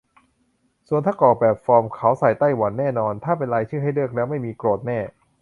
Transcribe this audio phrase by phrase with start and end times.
[0.87, 4.99] ส่วนถ้ากรอกแบบฟอร์ม เขาใส่ไต้หวันแน่นอน- ถ้าเป็นรายชื่อให้เลือก แล้วไม่มี โกรธแน่